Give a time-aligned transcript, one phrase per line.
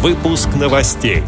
[0.00, 1.24] Выпуск новостей.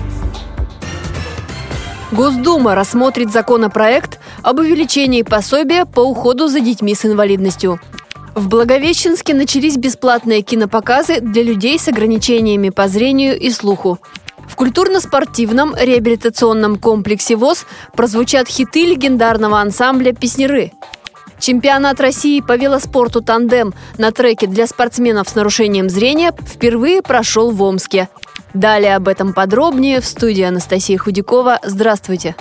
[2.13, 7.81] Госдума рассмотрит законопроект об увеличении пособия по уходу за детьми с инвалидностью.
[8.37, 13.99] В Благовещенске начались бесплатные кинопоказы для людей с ограничениями по зрению и слуху.
[14.47, 17.67] В культурно-спортивном реабилитационном комплексе ВОЗ
[17.97, 20.71] прозвучат хиты легендарного ансамбля «Песнеры».
[21.41, 27.61] Чемпионат России по велоспорту «Тандем» на треке для спортсменов с нарушением зрения впервые прошел в
[27.63, 28.09] Омске.
[28.55, 31.61] Далее об этом подробнее в студии Анастасия Худякова.
[31.63, 32.35] Здравствуйте!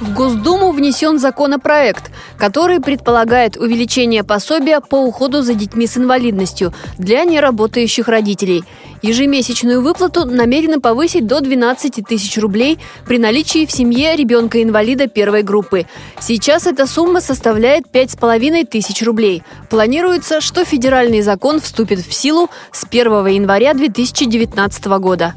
[0.00, 2.09] В Госдуму внесен законопроект,
[2.40, 8.64] который предполагает увеличение пособия по уходу за детьми с инвалидностью для неработающих родителей.
[9.02, 15.86] Ежемесячную выплату намерены повысить до 12 тысяч рублей при наличии в семье ребенка-инвалида первой группы.
[16.18, 19.42] Сейчас эта сумма составляет 5,5 тысяч рублей.
[19.68, 25.34] Планируется, что федеральный закон вступит в силу с 1 января 2019 года.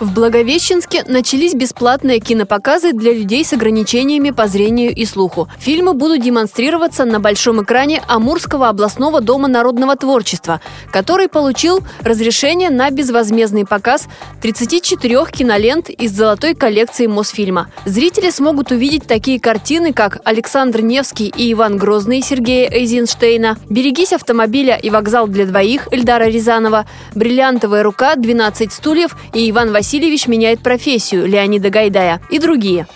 [0.00, 5.48] В Благовещенске начались бесплатные кинопоказы для людей с ограничениями по зрению и слуху.
[5.60, 10.60] Фильмы будут демонстрироваться на большом экране Амурского областного дома народного творчества,
[10.90, 14.08] который получил разрешение на безвозмездный показ
[14.42, 17.70] 34 кинолент из золотой коллекции Мосфильма.
[17.84, 24.74] Зрители смогут увидеть такие картины, как Александр Невский и Иван Грозный Сергея Эйзенштейна, «Берегись автомобиля
[24.76, 30.60] и вокзал для двоих» Эльдара Рязанова, «Бриллиантовая рука», «12 стульев» и Иван Васильевич Васильевич меняет
[30.60, 32.88] профессию Леонида Гайдая и другие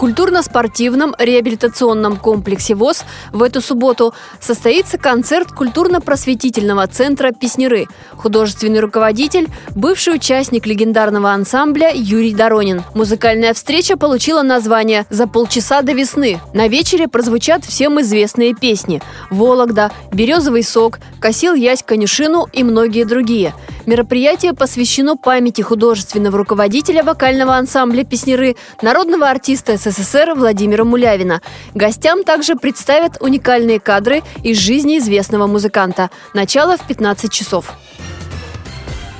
[0.00, 7.86] культурно-спортивном реабилитационном комплексе ВОЗ в эту субботу состоится концерт культурно-просветительного центра «Песнеры».
[8.12, 12.82] Художественный руководитель– бывший участник легендарного ансамбля Юрий Доронин.
[12.94, 16.40] Музыкальная встреча получила название «За полчаса до весны».
[16.54, 23.52] На вечере прозвучат всем известные песни «Вологда», «Березовый сок», «Косил ясь конюшину» и многие другие.
[23.90, 31.42] Мероприятие посвящено памяти художественного руководителя вокального ансамбля «Песнеры», народного артиста СССР Владимира Мулявина.
[31.74, 36.08] Гостям также представят уникальные кадры из жизни известного музыканта.
[36.34, 37.72] Начало в 15 часов.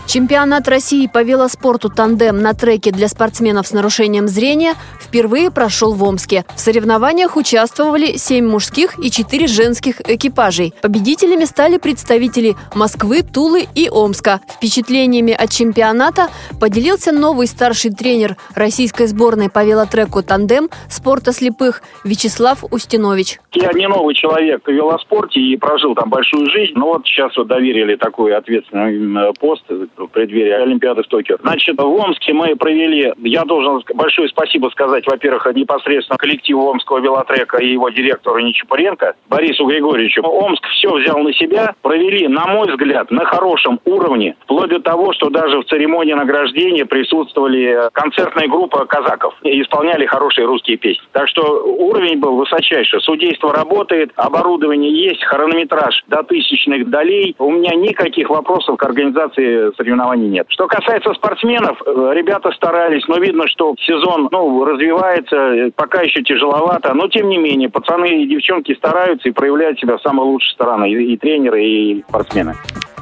[0.06, 6.02] Чемпионат России по велоспорту «Тандем» на треке для спортсменов с нарушением зрения впервые прошел в
[6.02, 6.44] Омске.
[6.56, 10.74] В соревнованиях участвовали 7 мужских и 4 женских экипажей.
[10.82, 14.40] Победителями стали представители Москвы, Тулы и Омска.
[14.48, 16.28] Впечатлениями от чемпионата
[16.60, 23.38] поделился новый старший тренер российской сборной по велотреку «Тандем» спорта слепых Вячеслав Устинович.
[23.52, 27.46] Я не новый человек в велоспорте и прожил там большую жизнь, но вот сейчас вот
[27.46, 29.64] доверили такой ответственный пост
[30.06, 31.36] в преддверии Олимпиады в Токио.
[31.42, 37.58] Значит, в Омске мы провели, я должен большое спасибо сказать, во-первых, непосредственно коллективу Омского велотрека
[37.58, 40.22] и его директору Нечапуренко, Борису Григорьевичу.
[40.22, 45.12] Омск все взял на себя, провели, на мой взгляд, на хорошем уровне, вплоть до того,
[45.12, 51.04] что даже в церемонии награждения присутствовали концертная группа казаков и исполняли хорошие русские песни.
[51.12, 53.00] Так что уровень был высочайший.
[53.00, 57.34] Судейство работает, оборудование есть, хронометраж до тысячных долей.
[57.38, 60.46] У меня никаких вопросов к организации соревнований нет.
[60.50, 66.22] Что касается спортсменов, э, ребята старались, но видно, что сезон ну, развивается, э, пока еще
[66.22, 70.52] тяжеловато, но тем не менее, пацаны и девчонки стараются и проявляют себя с самой лучшей
[70.52, 72.54] стороны, и, и тренеры, и спортсмены.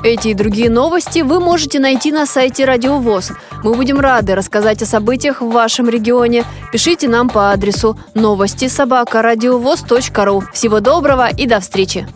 [0.05, 3.33] Эти и другие новости вы можете найти на сайте Радио ВОЗ.
[3.65, 6.45] Мы будем рады рассказать о событиях в вашем регионе.
[6.71, 10.43] Пишите нам по адресу новости собака ру.
[10.53, 12.07] Всего доброго и до встречи!